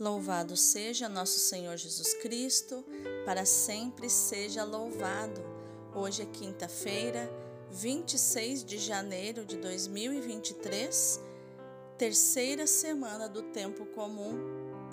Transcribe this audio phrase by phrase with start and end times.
[0.00, 2.82] Louvado seja nosso Senhor Jesus Cristo,
[3.26, 5.42] para sempre seja louvado.
[5.94, 7.30] Hoje é quinta-feira,
[7.70, 11.20] 26 de janeiro de 2023,
[11.98, 14.38] terceira semana do tempo comum,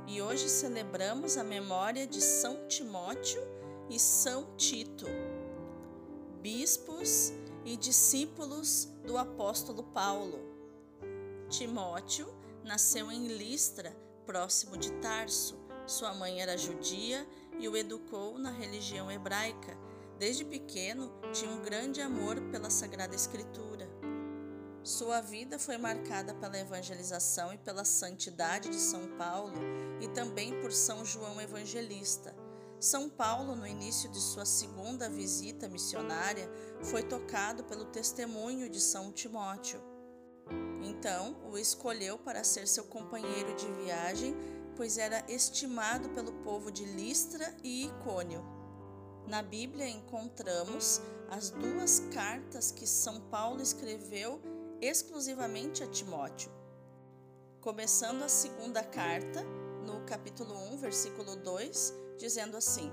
[0.07, 3.41] e hoje celebramos a memória de São Timóteo
[3.89, 5.05] e São Tito,
[6.41, 7.31] bispos
[7.63, 10.37] e discípulos do apóstolo Paulo.
[11.47, 12.27] Timóteo
[12.61, 13.95] nasceu em Listra,
[14.27, 15.57] próximo de Tarso.
[15.87, 17.25] Sua mãe era judia
[17.57, 19.75] e o educou na religião hebraica.
[20.19, 23.89] Desde pequeno, tinha um grande amor pela Sagrada Escritura.
[24.83, 29.57] Sua vida foi marcada pela evangelização e pela santidade de São Paulo
[30.01, 32.35] e também por São João Evangelista.
[32.79, 36.51] São Paulo, no início de sua segunda visita missionária,
[36.83, 39.81] foi tocado pelo testemunho de São Timóteo.
[40.83, 44.35] Então o escolheu para ser seu companheiro de viagem,
[44.75, 48.43] pois era estimado pelo povo de Listra e Icônio.
[49.27, 54.41] Na Bíblia encontramos as duas cartas que São Paulo escreveu
[54.79, 56.51] exclusivamente a Timóteo.
[57.59, 59.43] Começando a segunda carta,
[59.85, 62.89] no capítulo 1, versículo 2, dizendo assim: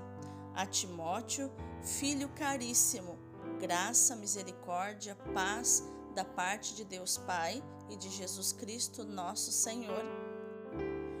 [0.53, 1.49] A Timóteo,
[1.81, 3.17] filho caríssimo,
[3.59, 5.83] graça, misericórdia, paz
[6.15, 10.03] da parte de Deus Pai e de Jesus Cristo, nosso Senhor.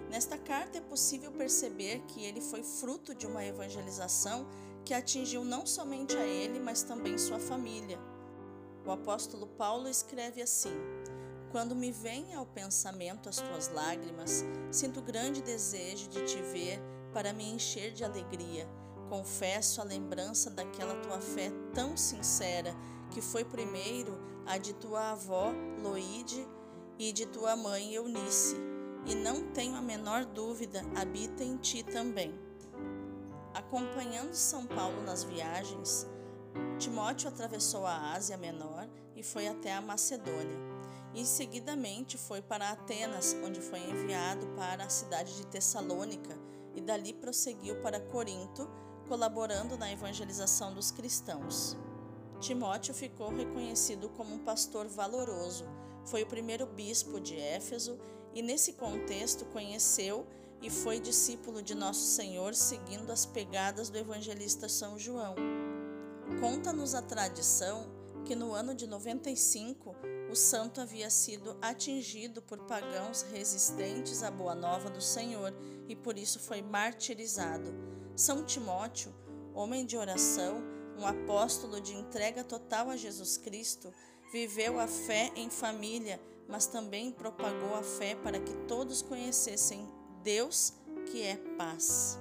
[0.09, 4.47] Nesta carta é possível perceber que ele foi fruto de uma evangelização
[4.85, 7.99] que atingiu não somente a ele, mas também sua família.
[8.85, 10.73] O apóstolo Paulo escreve assim:
[11.51, 16.79] Quando me vem ao pensamento as tuas lágrimas, sinto grande desejo de te ver
[17.11, 18.65] para me encher de alegria.
[19.09, 22.73] Confesso a lembrança daquela tua fé tão sincera
[23.11, 25.51] que foi primeiro a de tua avó
[25.81, 26.47] Loide
[26.97, 28.55] e de tua mãe Eunice,
[29.05, 32.33] e não tenho a menor dúvida, habita em ti também.
[33.53, 36.07] Acompanhando São Paulo nas viagens,
[36.79, 40.57] Timóteo atravessou a Ásia Menor e foi até a Macedônia.
[41.13, 46.37] E seguidamente foi para Atenas, onde foi enviado para a cidade de Tessalônica
[46.73, 48.69] e dali prosseguiu para Corinto,
[49.07, 51.77] colaborando na evangelização dos cristãos.
[52.39, 55.65] Timóteo ficou reconhecido como um pastor valoroso.
[56.05, 57.97] Foi o primeiro bispo de Éfeso
[58.33, 60.27] e, nesse contexto, conheceu
[60.61, 65.35] e foi discípulo de Nosso Senhor, seguindo as pegadas do evangelista São João.
[66.39, 67.89] Conta-nos a tradição
[68.25, 69.95] que no ano de 95
[70.31, 75.53] o santo havia sido atingido por pagãos resistentes à boa nova do Senhor
[75.87, 77.73] e por isso foi martirizado.
[78.15, 79.13] São Timóteo,
[79.53, 83.93] homem de oração, um apóstolo de entrega total a Jesus Cristo,
[84.31, 89.87] viveu a fé em família, mas também propagou a fé para que todos conhecessem
[90.23, 90.73] Deus,
[91.11, 92.19] que é paz.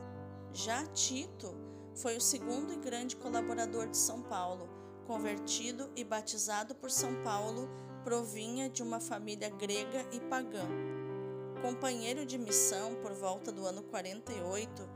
[0.52, 1.54] Já Tito
[1.94, 4.68] foi o segundo e grande colaborador de São Paulo.
[5.06, 7.68] Convertido e batizado por São Paulo,
[8.04, 10.66] provinha de uma família grega e pagã.
[11.60, 14.88] Companheiro de missão por volta do ano 48,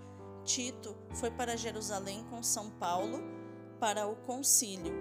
[0.44, 3.37] Tito foi para Jerusalém com São Paulo
[3.78, 4.94] para o concílio.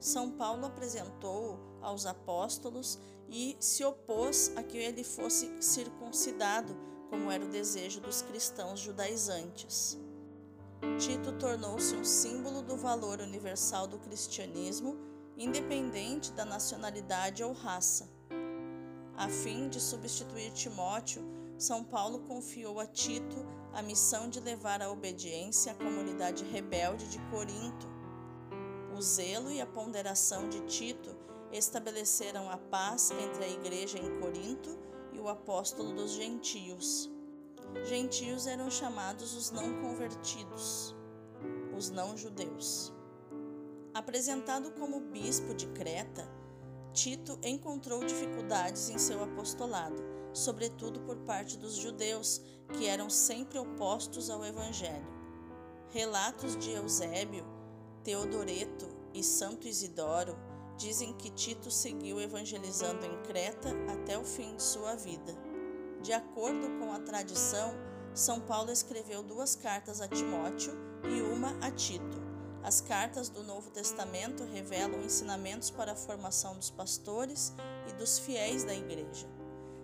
[0.00, 6.76] São Paulo apresentou aos apóstolos e se opôs a que ele fosse circuncidado,
[7.08, 9.98] como era o desejo dos cristãos judaizantes.
[10.98, 14.98] Tito tornou-se um símbolo do valor universal do cristianismo,
[15.36, 18.10] independente da nacionalidade ou raça.
[19.16, 21.22] A fim de substituir Timóteo,
[21.56, 27.18] São Paulo confiou a Tito a missão de levar a obediência à comunidade rebelde de
[27.30, 27.88] Corinto.
[28.94, 31.16] O zelo e a ponderação de Tito
[31.50, 34.78] estabeleceram a paz entre a igreja em Corinto
[35.12, 37.10] e o apóstolo dos gentios.
[37.84, 40.94] Gentios eram chamados os não convertidos,
[41.74, 42.92] os não judeus.
[43.94, 46.28] Apresentado como bispo de Creta,
[46.92, 52.40] Tito encontrou dificuldades em seu apostolado sobretudo por parte dos judeus,
[52.72, 55.06] que eram sempre opostos ao Evangelho.
[55.90, 57.44] Relatos de Eusébio,
[58.02, 60.36] Teodoreto e Santo Isidoro
[60.76, 65.36] dizem que Tito seguiu evangelizando em Creta até o fim de sua vida.
[66.00, 67.74] De acordo com a tradição,
[68.14, 70.72] São Paulo escreveu duas cartas a Timóteo
[71.04, 72.20] e uma a Tito.
[72.62, 77.52] As cartas do Novo Testamento revelam ensinamentos para a formação dos pastores
[77.88, 79.41] e dos fiéis da igreja.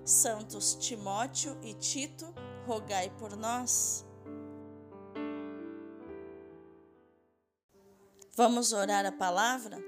[0.09, 2.35] Santos Timóteo e Tito,
[2.67, 4.07] rogai por nós.
[8.35, 9.79] Vamos orar a palavra?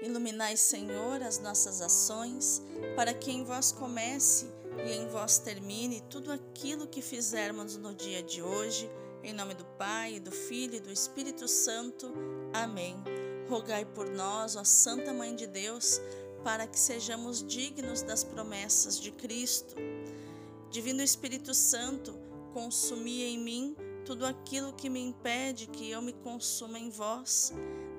[0.00, 2.62] Iluminai, Senhor, as nossas ações,
[2.94, 4.46] para que em vós comece
[4.86, 8.88] e em vós termine tudo aquilo que fizermos no dia de hoje.
[9.24, 12.12] Em nome do Pai, do Filho e do Espírito Santo.
[12.52, 13.02] Amém.
[13.48, 16.00] Rogai por nós, ó Santa Mãe de Deus,
[16.46, 19.74] para que sejamos dignos das promessas de Cristo.
[20.70, 22.16] Divino Espírito Santo,
[22.54, 27.52] consumi em mim tudo aquilo que me impede que eu me consuma em vós.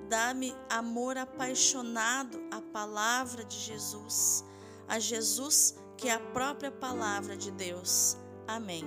[0.08, 4.42] Dá-me amor apaixonado à palavra de Jesus,
[4.88, 8.16] a Jesus que é a própria palavra de Deus.
[8.46, 8.82] Amém.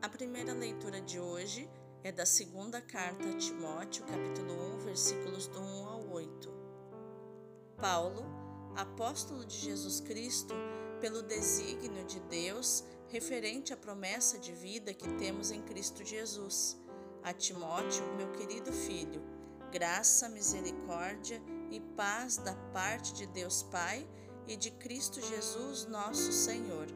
[0.00, 1.68] A primeira leitura de hoje
[2.02, 6.53] é da segunda carta a Timóteo, capítulo 1, versículos do 1 ao 8.
[7.74, 8.24] Paulo,
[8.76, 10.54] apóstolo de Jesus Cristo,
[11.00, 16.76] pelo desígnio de Deus, referente à promessa de vida que temos em Cristo Jesus.
[17.22, 19.22] A Timóteo, meu querido filho,
[19.70, 24.06] graça, misericórdia e paz da parte de Deus Pai
[24.46, 26.86] e de Cristo Jesus, nosso Senhor.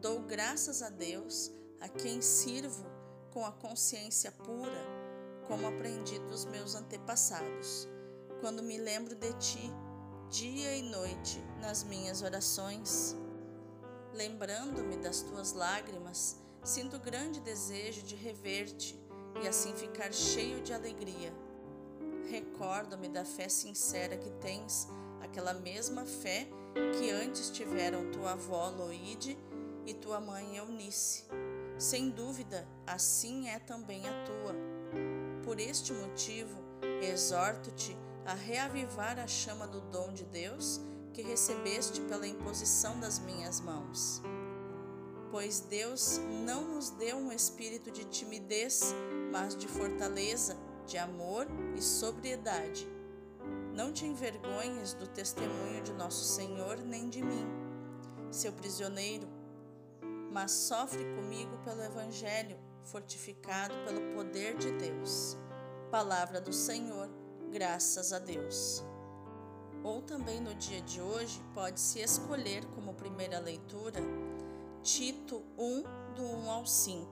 [0.00, 1.50] Dou graças a Deus,
[1.80, 2.84] a quem sirvo
[3.32, 4.86] com a consciência pura,
[5.48, 7.88] como aprendi dos meus antepassados,
[8.44, 9.72] quando me lembro de ti,
[10.28, 13.16] dia e noite, nas minhas orações.
[14.12, 19.02] Lembrando-me das tuas lágrimas, sinto grande desejo de rever-te
[19.42, 21.32] e assim ficar cheio de alegria.
[22.30, 24.88] Recordo-me da fé sincera que tens
[25.22, 26.46] aquela mesma fé
[26.98, 29.38] que antes tiveram tua avó Loide
[29.86, 31.24] e tua mãe Eunice.
[31.78, 34.54] Sem dúvida, assim é também a tua.
[35.42, 36.58] Por este motivo,
[37.00, 40.80] exorto-te a reavivar a chama do dom de Deus
[41.12, 44.22] que recebeste pela imposição das minhas mãos.
[45.30, 48.94] Pois Deus não nos deu um espírito de timidez,
[49.30, 50.56] mas de fortaleza,
[50.86, 52.88] de amor e sobriedade.
[53.74, 57.46] Não te envergonhes do testemunho de nosso Senhor nem de mim,
[58.30, 59.28] seu prisioneiro,
[60.32, 65.36] mas sofre comigo pelo Evangelho, fortificado pelo poder de Deus.
[65.90, 67.08] Palavra do Senhor,
[67.54, 68.82] graças a Deus.
[69.84, 74.00] Ou também no dia de hoje, pode-se escolher como primeira leitura
[74.82, 75.82] Tito 1,
[76.16, 77.08] do 1 ao 5.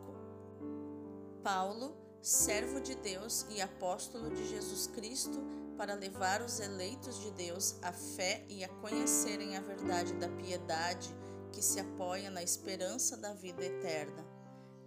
[1.45, 5.39] Paulo, servo de Deus e apóstolo de Jesus Cristo,
[5.79, 11.15] para levar os eleitos de Deus à fé e a conhecerem a verdade da piedade
[11.53, 14.27] que se apoia na esperança da vida eterna.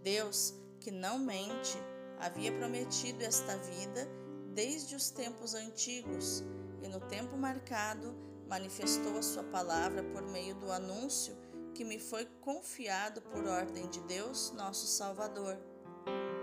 [0.04, 1.78] Deus, que não mente,
[2.20, 4.25] havia prometido esta vida
[4.56, 6.42] desde os tempos antigos
[6.82, 8.16] e no tempo marcado
[8.48, 11.36] manifestou a sua palavra por meio do anúncio
[11.74, 15.58] que me foi confiado por ordem de Deus, nosso Salvador.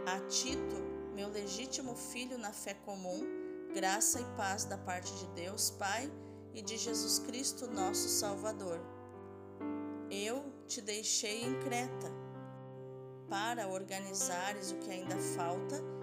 [0.06, 0.76] A Tito,
[1.14, 3.40] meu legítimo filho na fé comum,
[3.74, 6.12] Graça e paz da parte de Deus, Pai,
[6.52, 8.78] e de Jesus Cristo, nosso Salvador.
[10.10, 12.12] Eu te deixei em Creta
[13.30, 16.01] para organizares o que ainda falta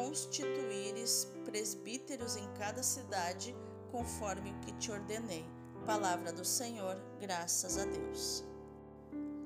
[0.00, 3.54] constituíres presbíteros em cada cidade,
[3.92, 5.44] conforme o que te ordenei.
[5.84, 8.42] Palavra do Senhor, graças a Deus.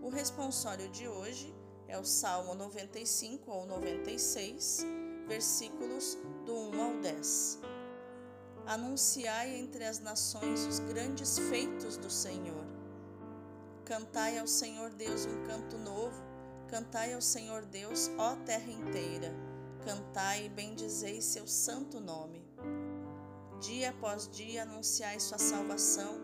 [0.01, 1.53] O responsório de hoje
[1.89, 4.87] é o Salmo 95 ou 96
[5.27, 6.17] versículos
[6.47, 7.59] do 1 ao 10.
[8.67, 12.65] Anunciai entre as nações os grandes feitos do Senhor.
[13.85, 16.23] Cantai ao Senhor Deus um canto novo,
[16.69, 19.44] cantai ao Senhor Deus, ó terra inteira.
[19.85, 22.43] Cantai e bendizei seu santo nome.
[23.61, 26.21] Dia após dia anunciai sua salvação,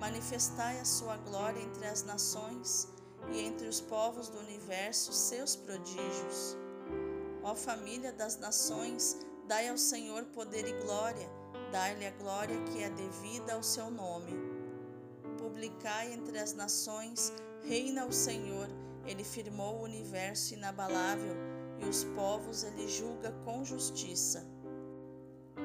[0.00, 2.88] manifestai a sua glória entre as nações
[3.30, 6.56] e entre os povos do universo seus prodígios.
[7.42, 11.28] Ó família das nações, dai ao Senhor poder e glória,
[11.70, 14.32] dai-lhe a glória que é devida ao seu nome.
[15.36, 17.30] Publicai entre as nações,
[17.62, 18.68] reina o Senhor,
[19.04, 21.51] ele firmou o universo inabalável
[21.82, 24.46] e os povos ele julga com justiça.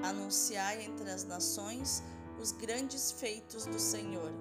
[0.03, 2.03] Anunciai entre as nações
[2.39, 4.31] os grandes feitos do Senhor.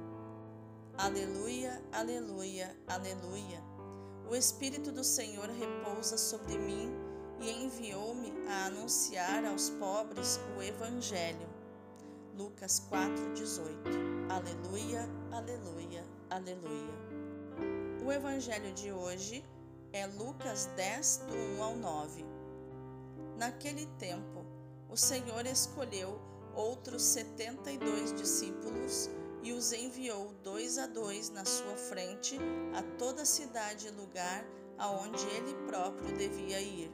[0.99, 3.63] Aleluia, aleluia, aleluia.
[4.29, 6.91] O Espírito do Senhor repousa sobre mim
[7.41, 11.49] e enviou-me a anunciar aos pobres o Evangelho.
[12.35, 16.95] Lucas 4,18 Aleluia, aleluia, aleluia.
[18.05, 19.45] O Evangelho de hoje
[19.97, 22.23] é Lucas 10, do 1 ao 9.
[23.39, 24.45] Naquele tempo,
[24.91, 26.21] o Senhor escolheu
[26.55, 29.09] outros setenta e dois discípulos
[29.43, 32.39] e os enviou dois a dois na sua frente
[32.75, 34.45] a toda cidade e lugar
[34.77, 36.93] aonde ele próprio devia ir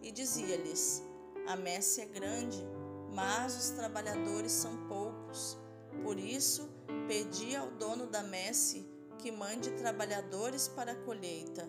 [0.00, 1.02] e dizia-lhes:
[1.48, 2.64] A messe é grande,
[3.12, 5.58] mas os trabalhadores são poucos.
[6.04, 6.70] Por isso,
[7.08, 8.88] pedi ao dono da messe
[9.18, 11.68] que mande trabalhadores para a colheita.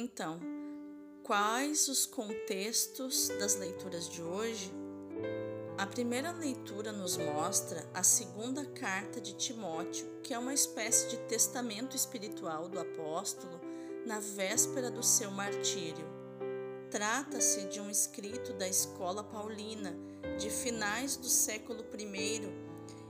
[0.00, 0.38] Então,
[1.24, 4.72] quais os contextos das leituras de hoje?
[5.76, 11.16] A primeira leitura nos mostra a segunda carta de Timóteo, que é uma espécie de
[11.26, 13.60] testamento espiritual do apóstolo
[14.06, 16.06] na véspera do seu martírio.
[16.92, 19.98] Trata-se de um escrito da escola paulina
[20.38, 22.42] de finais do século I,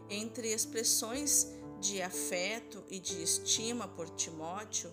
[0.09, 1.53] entre expressões
[1.83, 4.91] de afeto e de estima por Timóteo,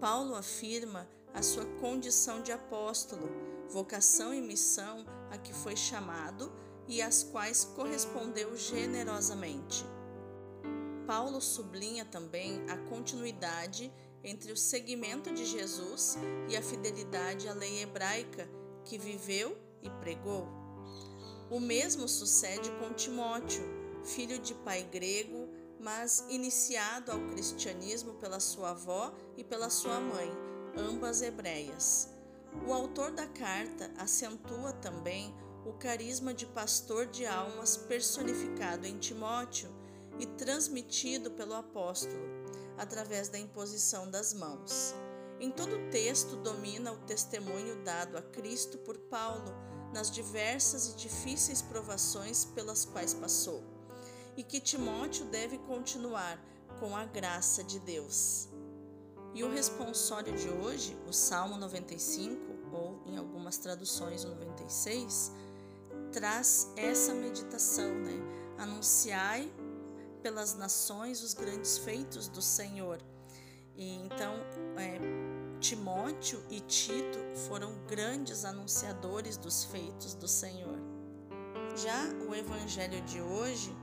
[0.00, 3.28] Paulo afirma a sua condição de apóstolo,
[3.68, 6.52] vocação e missão a que foi chamado
[6.86, 9.84] e às quais correspondeu generosamente.
[11.06, 16.16] Paulo sublinha também a continuidade entre o seguimento de Jesus
[16.48, 18.48] e a fidelidade à lei hebraica
[18.84, 20.46] que viveu e pregou.
[21.50, 23.62] O mesmo sucede com Timóteo,
[24.04, 25.48] filho de pai grego,
[25.78, 30.30] mas iniciado ao cristianismo pela sua avó e pela sua mãe,
[30.76, 32.08] ambas hebreias.
[32.66, 39.70] O autor da carta acentua também o carisma de pastor de almas personificado em Timóteo
[40.18, 42.22] e transmitido pelo apóstolo,
[42.76, 44.94] através da imposição das mãos.
[45.40, 49.52] Em todo o texto domina o testemunho dado a Cristo por Paulo
[49.92, 53.62] nas diversas e difíceis provações pelas quais passou,
[54.36, 56.42] e que Timóteo deve continuar
[56.80, 58.51] com a graça de Deus.
[59.34, 62.36] E o responsório de hoje, o Salmo 95,
[62.70, 65.32] ou em algumas traduções o 96,
[66.12, 68.20] traz essa meditação, né?
[68.58, 69.50] Anunciai
[70.22, 72.98] pelas nações os grandes feitos do Senhor.
[73.74, 74.34] E então,
[74.76, 74.98] é,
[75.60, 80.78] Timóteo e Tito foram grandes anunciadores dos feitos do Senhor.
[81.76, 83.74] Já o Evangelho de hoje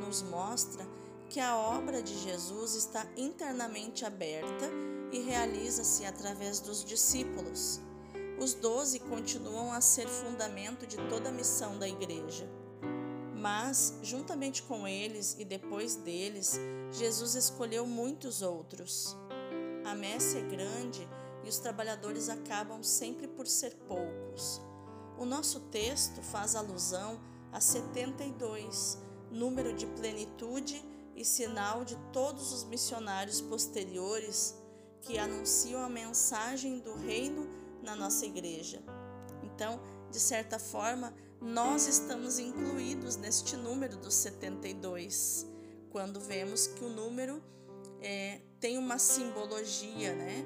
[0.00, 0.86] nos mostra
[1.28, 4.70] que a obra de Jesus está internamente aberta
[5.12, 7.80] e realiza-se através dos discípulos.
[8.38, 12.48] Os doze continuam a ser fundamento de toda a missão da igreja.
[13.34, 16.58] Mas, juntamente com eles e depois deles,
[16.92, 19.16] Jesus escolheu muitos outros.
[19.84, 21.08] A messe é grande
[21.44, 24.60] e os trabalhadores acabam sempre por ser poucos.
[25.18, 27.20] O nosso texto faz alusão
[27.52, 28.98] a 72,
[29.30, 30.84] número de plenitude
[31.16, 34.54] e sinal de todos os missionários posteriores
[35.00, 37.48] que anunciam a mensagem do reino
[37.82, 38.82] na nossa igreja.
[39.42, 39.80] Então,
[40.10, 45.46] de certa forma, nós estamos incluídos neste número dos 72,
[45.90, 47.42] quando vemos que o número
[48.00, 50.44] é, tem uma simbologia, né?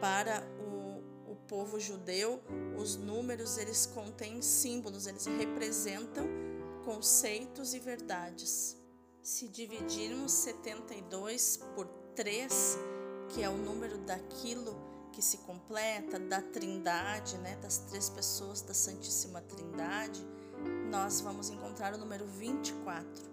[0.00, 2.42] Para o, o povo judeu,
[2.78, 6.26] os números eles contêm símbolos, eles representam
[6.84, 8.79] conceitos e verdades.
[9.22, 12.78] Se dividirmos 72 por 3,
[13.28, 14.74] que é o número daquilo
[15.12, 20.26] que se completa da Trindade, né, das três pessoas da Santíssima Trindade,
[20.90, 23.30] nós vamos encontrar o número 24.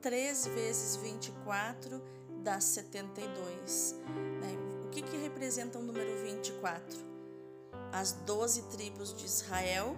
[0.00, 2.00] 3 vezes 24
[2.42, 3.96] dá 72.
[4.40, 4.56] Né?
[4.84, 6.96] O que, que representa o número 24?
[7.90, 9.96] As 12 tribos de Israel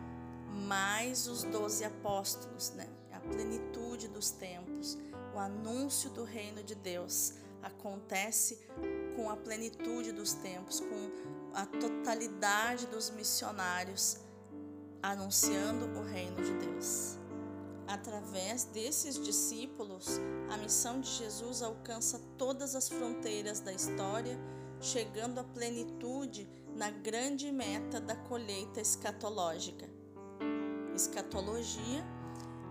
[0.67, 2.89] mais os 12 apóstolos, né?
[3.13, 4.97] a plenitude dos tempos,
[5.37, 8.59] o anúncio do reino de Deus acontece
[9.15, 11.11] com a plenitude dos tempos, com
[11.53, 14.19] a totalidade dos missionários
[15.03, 17.19] anunciando o reino de Deus.
[17.87, 20.19] Através desses discípulos,
[20.51, 24.39] a missão de Jesus alcança todas as fronteiras da história,
[24.81, 29.87] chegando à plenitude na grande meta da colheita escatológica.
[30.95, 32.16] Escatologia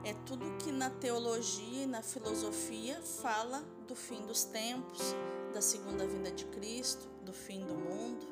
[0.05, 5.15] é tudo que na teologia e na filosofia fala do fim dos tempos,
[5.51, 8.27] da segunda vinda de Cristo, do fim do mundo.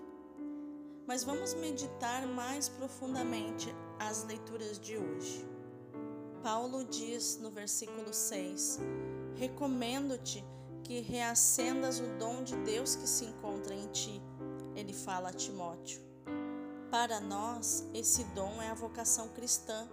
[1.07, 5.45] Mas vamos meditar mais profundamente as leituras de hoje.
[6.43, 8.79] Paulo diz no versículo 6:
[9.35, 10.45] Recomendo-te
[10.83, 14.21] que reacendas o dom de Deus que se encontra em ti.
[14.75, 16.01] Ele fala a Timóteo.
[16.91, 19.87] Para nós, esse dom é a vocação cristã,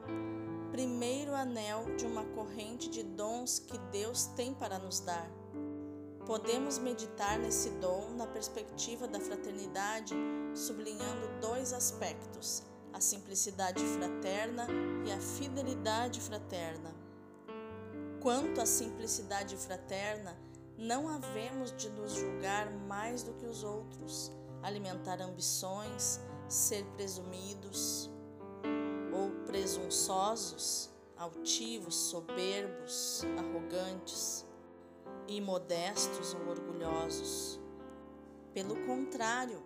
[0.71, 5.29] primeiro anel de uma corrente de dons que Deus tem para nos dar.
[6.27, 10.15] Podemos meditar nesse dom na perspectiva da fraternidade,
[10.55, 12.63] sublinhando dois aspectos:
[12.93, 14.67] a simplicidade fraterna
[15.05, 16.95] e a fidelidade fraterna.
[18.21, 20.39] Quanto à simplicidade fraterna,
[20.79, 24.31] não havemos de nos julgar mais do que os outros,
[24.63, 28.11] alimentar ambições, ser presumidos
[29.51, 34.47] presunçosos, altivos, soberbos, arrogantes,
[35.27, 37.59] imodestos ou orgulhosos.
[38.55, 39.61] Pelo contrário,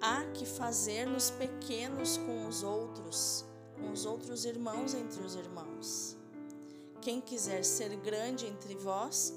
[0.00, 3.44] há que fazer-nos pequenos com os outros,
[3.76, 6.16] com os outros irmãos entre os irmãos.
[7.00, 9.34] Quem quiser ser grande entre vós,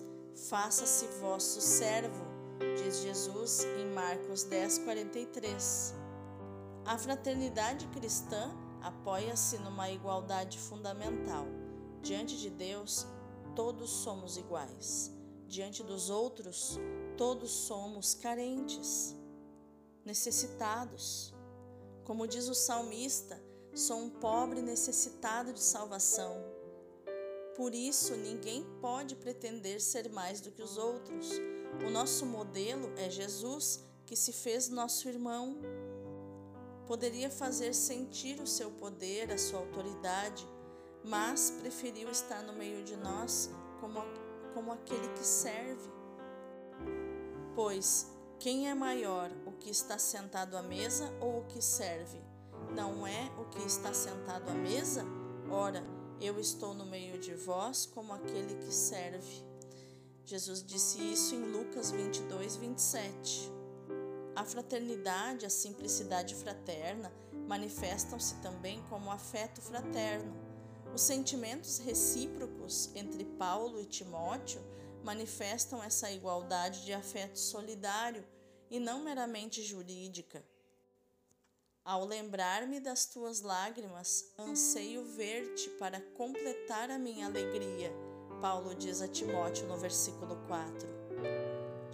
[0.47, 2.23] faça-se vosso servo,
[2.83, 5.95] diz Jesus em Marcos 10, 43.
[6.85, 11.47] A fraternidade cristã apoia-se numa igualdade fundamental.
[12.03, 13.07] Diante de Deus,
[13.55, 15.11] todos somos iguais.
[15.47, 16.77] Diante dos outros,
[17.17, 19.15] todos somos carentes,
[20.05, 21.33] necessitados.
[22.03, 23.41] Como diz o salmista,
[23.73, 26.35] sou um pobre necessitado de salvação.
[27.57, 31.31] Por isso, ninguém pode pretender ser mais do que os outros.
[31.87, 35.57] O nosso modelo é Jesus, que se fez nosso irmão
[36.87, 40.47] poderia fazer sentir o seu poder, a sua autoridade,
[41.03, 43.49] mas preferiu estar no meio de nós
[43.79, 44.01] como,
[44.53, 45.89] como aquele que serve.
[47.55, 52.21] Pois quem é maior, o que está sentado à mesa ou o que serve?
[52.75, 55.05] Não é o que está sentado à mesa?
[55.49, 55.83] Ora,
[56.19, 59.43] eu estou no meio de vós como aquele que serve.
[60.25, 63.51] Jesus disse isso em Lucas 22, 27.
[64.35, 67.09] A fraternidade, a simplicidade fraterna
[67.47, 70.33] manifestam-se também como afeto fraterno.
[70.93, 74.61] Os sentimentos recíprocos entre Paulo e Timóteo
[75.03, 78.25] manifestam essa igualdade de afeto solidário
[78.69, 80.43] e não meramente jurídica.
[81.83, 87.93] Ao lembrar-me das tuas lágrimas, anseio ver-te para completar a minha alegria,
[88.41, 91.04] Paulo diz a Timóteo no versículo 4.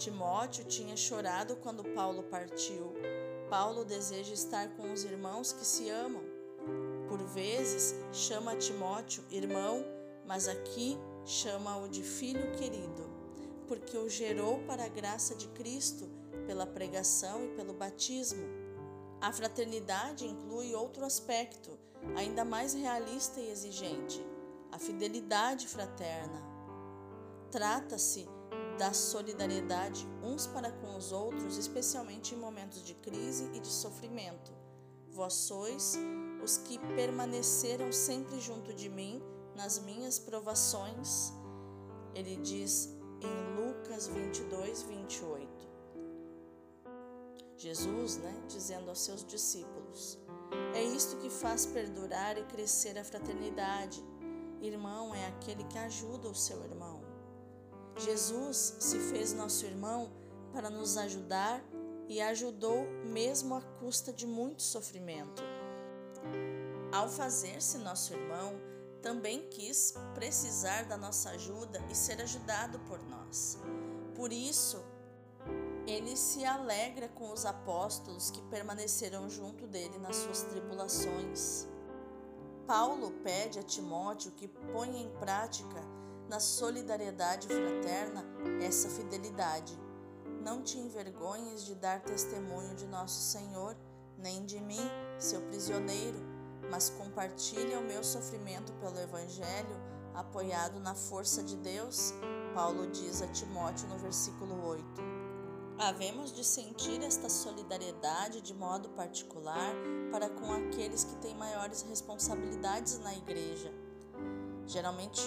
[0.02, 2.92] Timóteo tinha chorado quando Paulo partiu.
[3.52, 6.24] Paulo deseja estar com os irmãos que se amam.
[7.08, 9.86] Por vezes chama Timóteo irmão,
[10.26, 13.08] mas aqui chama-o de filho querido,
[13.68, 16.10] porque o gerou para a graça de Cristo
[16.48, 18.48] pela pregação e pelo batismo.
[19.22, 21.78] A fraternidade inclui outro aspecto,
[22.16, 24.26] ainda mais realista e exigente:
[24.72, 26.42] a fidelidade fraterna.
[27.52, 28.28] Trata-se
[28.82, 34.52] da solidariedade uns para com os outros, especialmente em momentos de crise e de sofrimento.
[35.12, 36.00] Vós sois
[36.44, 39.22] os que permaneceram sempre junto de mim
[39.56, 41.32] nas minhas provações.
[42.16, 42.90] Ele diz
[43.22, 45.70] em Lucas 22, 28.
[47.58, 50.18] Jesus, né, dizendo aos seus discípulos:
[50.74, 54.04] É isto que faz perdurar e crescer a fraternidade.
[54.60, 56.91] Irmão é aquele que ajuda o seu irmão.
[57.98, 60.12] Jesus se fez nosso irmão
[60.52, 61.64] para nos ajudar
[62.08, 65.42] e ajudou mesmo à custa de muito sofrimento.
[66.92, 68.60] Ao fazer-se nosso irmão,
[69.02, 73.58] também quis precisar da nossa ajuda e ser ajudado por nós.
[74.16, 74.84] Por isso,
[75.88, 81.68] ele se alegra com os apóstolos que permaneceram junto dele nas suas tribulações.
[82.68, 85.82] Paulo pede a Timóteo que ponha em prática
[86.32, 88.24] na solidariedade fraterna
[88.66, 89.78] essa fidelidade.
[90.42, 93.76] Não te envergonhes de dar testemunho de nosso Senhor,
[94.18, 94.80] nem de mim,
[95.20, 96.18] seu prisioneiro,
[96.70, 99.76] mas compartilha o meu sofrimento pelo Evangelho,
[100.14, 102.14] apoiado na força de Deus,
[102.56, 104.86] Paulo diz a Timóteo no versículo 8.
[105.80, 109.76] Havemos de sentir esta solidariedade de modo particular
[110.10, 113.74] para com aqueles que têm maiores responsabilidades na igreja.
[114.66, 115.22] Geralmente,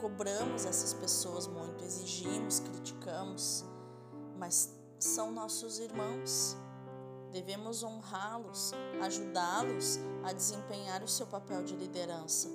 [0.00, 3.64] cobramos essas pessoas muito, exigimos, criticamos,
[4.38, 6.56] mas são nossos irmãos.
[7.30, 12.48] Devemos honrá-los, ajudá-los a desempenhar o seu papel de liderança.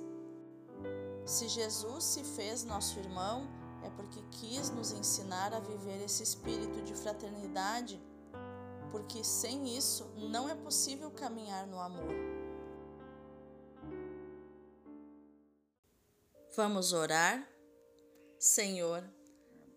[1.24, 3.48] Se Jesus se fez nosso irmão,
[3.82, 8.00] é porque quis nos ensinar a viver esse espírito de fraternidade,
[8.90, 12.14] porque sem isso não é possível caminhar no amor.
[16.56, 17.46] Vamos orar?
[18.38, 19.04] Senhor,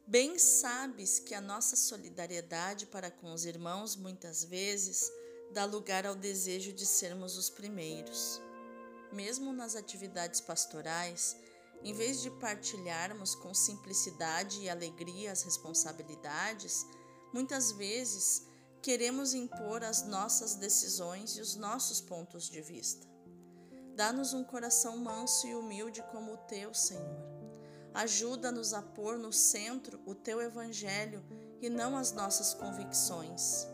[0.08, 5.12] bem sabes que a nossa solidariedade para com os irmãos muitas vezes
[5.52, 8.40] dá lugar ao desejo de sermos os primeiros.
[9.12, 11.36] Mesmo nas atividades pastorais,
[11.84, 16.86] em vez de partilharmos com simplicidade e alegria as responsabilidades,
[17.34, 18.44] muitas vezes
[18.82, 23.06] queremos impor as nossas decisões e os nossos pontos de vista.
[24.00, 27.20] Dá-nos um coração manso e humilde como o teu, Senhor.
[27.94, 31.22] Ajuda-nos a pôr no centro o teu evangelho
[31.60, 33.68] e não as nossas convicções.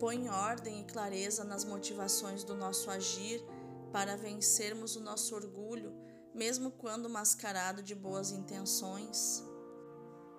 [0.00, 3.44] Põe ordem e clareza nas motivações do nosso agir
[3.92, 5.94] para vencermos o nosso orgulho,
[6.34, 9.44] mesmo quando mascarado de boas intenções.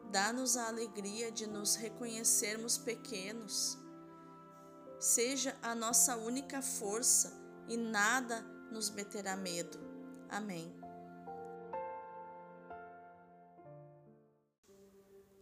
[0.10, 3.78] Dá-nos a alegria de nos reconhecermos pequenos.
[5.00, 9.80] Seja a nossa única força e nada nos meterá medo.
[10.30, 10.74] Amém.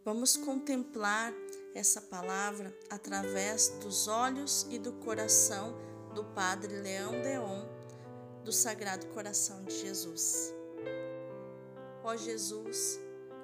[0.04, 1.34] Vamos contemplar
[1.76, 5.76] essa palavra através dos olhos e do coração
[6.16, 7.66] do Padre Leão Deon,
[8.46, 10.54] do Sagrado Coração de Jesus.
[12.04, 12.98] Ó Jesus,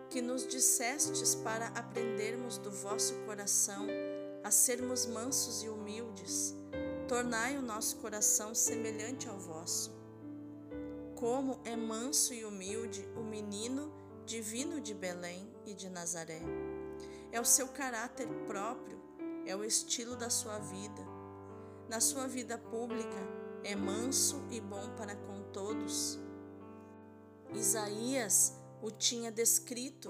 [0.09, 3.87] que nos dissestes para aprendermos do vosso coração
[4.41, 6.55] a sermos mansos e humildes,
[7.07, 9.91] tornai o nosso coração semelhante ao vosso.
[11.15, 13.93] Como é manso e humilde o menino
[14.25, 16.41] divino de Belém e de Nazaré.
[17.31, 19.01] É o seu caráter próprio,
[19.45, 21.01] é o estilo da sua vida.
[21.89, 23.17] Na sua vida pública,
[23.63, 26.19] é manso e bom para com todos.
[27.53, 30.09] Isaías o tinha descrito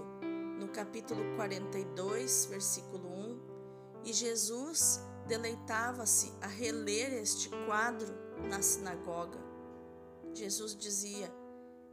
[0.59, 8.13] no capítulo 42, versículo 1, e Jesus deleitava-se a reler este quadro
[8.49, 9.39] na sinagoga.
[10.33, 11.31] Jesus dizia: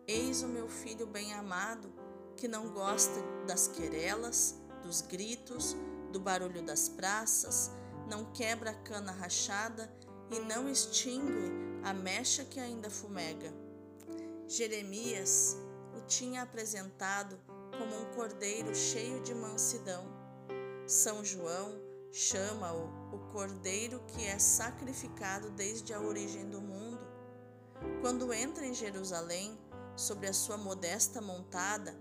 [0.07, 1.93] Eis o meu filho bem-amado,
[2.37, 5.77] que não gosta das querelas, dos gritos,
[6.11, 7.71] do barulho das praças,
[8.09, 9.93] não quebra a cana rachada
[10.31, 11.53] e não extingue
[11.85, 13.53] a mecha que ainda fumega.
[14.49, 15.57] Jeremias
[15.97, 17.39] o tinha apresentado
[17.79, 20.05] como um cordeiro cheio de mansidão.
[20.87, 27.07] São João chama-o o cordeiro que é sacrificado desde a origem do mundo.
[28.01, 29.59] Quando entra em Jerusalém,
[29.97, 31.95] sobre a sua modesta montada,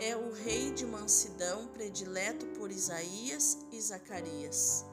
[0.00, 4.84] é o rei de mansidão predileto por Isaías e Zacarias,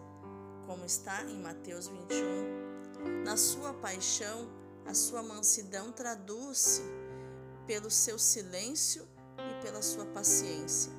[0.65, 3.23] como está em Mateus 21.
[3.23, 4.49] Na sua paixão,
[4.85, 6.81] a sua mansidão traduz-se
[7.67, 10.91] pelo seu silêncio e pela sua paciência.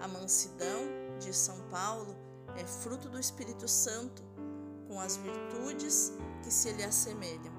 [0.00, 2.16] A mansidão, de São Paulo,
[2.56, 4.22] é fruto do Espírito Santo,
[4.88, 7.52] com as virtudes que se lhe assemelham: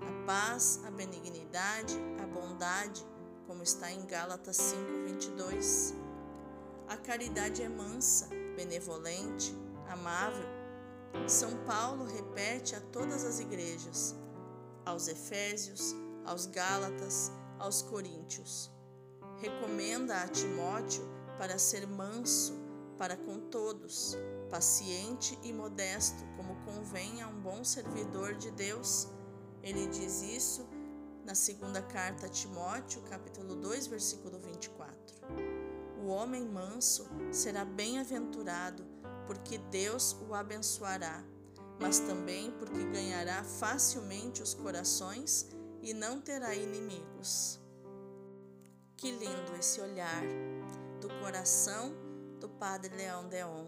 [0.00, 3.06] a paz, a benignidade, a bondade,
[3.46, 5.94] como está em Gálatas 5:22.
[6.88, 9.54] A caridade é mansa, benevolente,
[9.88, 10.46] amável.
[11.26, 14.14] São Paulo repete a todas as igrejas,
[14.84, 18.70] aos Efésios, aos Gálatas, aos Coríntios.
[19.38, 21.06] Recomenda a Timóteo
[21.38, 22.67] para ser manso
[22.98, 24.18] para com todos,
[24.50, 29.08] paciente e modesto, como convém a um bom servidor de Deus.
[29.62, 30.68] Ele diz isso
[31.24, 35.16] na segunda carta a Timóteo, capítulo 2, versículo 24.
[36.02, 38.84] O homem manso será bem-aventurado,
[39.26, 41.22] porque Deus o abençoará,
[41.78, 45.48] mas também porque ganhará facilmente os corações
[45.82, 47.60] e não terá inimigos.
[48.96, 50.22] Que lindo esse olhar
[51.00, 52.07] do coração
[52.38, 53.66] do Padre Leão Deon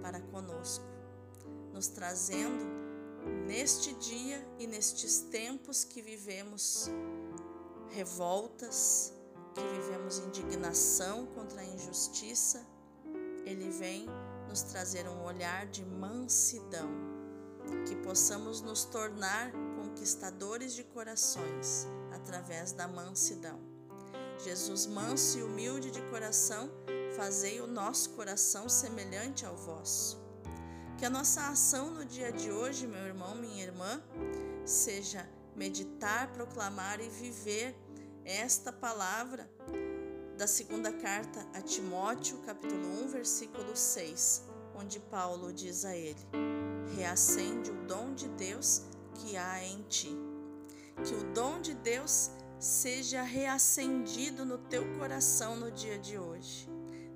[0.00, 0.84] para conosco,
[1.72, 2.64] nos trazendo
[3.46, 6.90] neste dia e nestes tempos que vivemos
[7.90, 9.12] revoltas,
[9.54, 12.66] que vivemos indignação contra a injustiça,
[13.44, 14.06] ele vem
[14.48, 16.90] nos trazer um olhar de mansidão,
[17.86, 23.58] que possamos nos tornar conquistadores de corações através da mansidão.
[24.38, 26.70] Jesus, manso e humilde de coração,
[27.16, 30.20] fazei o nosso coração semelhante ao vosso.
[30.98, 34.02] Que a nossa ação no dia de hoje, meu irmão, minha irmã,
[34.64, 37.76] seja meditar, proclamar e viver
[38.24, 39.50] esta palavra
[40.38, 44.44] da segunda carta a Timóteo, capítulo 1, versículo 6,
[44.74, 46.20] onde Paulo diz a ele:
[46.96, 48.82] Reacende o dom de Deus
[49.14, 50.16] que há em ti.
[51.04, 56.71] Que o dom de Deus seja reacendido no teu coração no dia de hoje.